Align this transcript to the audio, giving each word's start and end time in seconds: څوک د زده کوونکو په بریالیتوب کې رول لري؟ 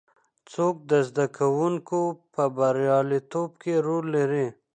څوک 0.53 0.75
د 0.91 0.93
زده 1.07 1.25
کوونکو 1.37 1.99
په 2.33 2.43
بریالیتوب 2.57 3.49
کې 3.61 3.73
رول 3.85 4.05
لري؟ 4.17 4.47